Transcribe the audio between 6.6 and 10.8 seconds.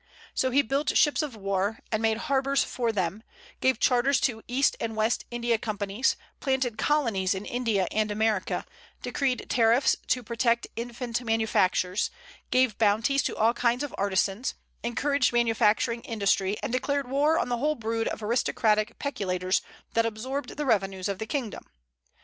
colonies in India and America, decreed tariffs to protect